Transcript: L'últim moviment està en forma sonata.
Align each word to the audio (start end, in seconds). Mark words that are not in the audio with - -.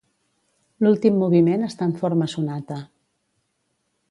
L'últim 0.85 1.19
moviment 1.25 1.67
està 1.69 1.91
en 1.91 1.95
forma 2.01 2.31
sonata. 2.35 2.83